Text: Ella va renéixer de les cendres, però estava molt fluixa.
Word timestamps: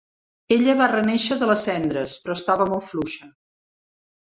Ella 0.53 0.73
va 0.79 0.87
renéixer 0.91 1.37
de 1.43 1.51
les 1.51 1.67
cendres, 1.69 2.17
però 2.25 2.37
estava 2.41 2.69
molt 2.73 2.91
fluixa. 2.91 3.33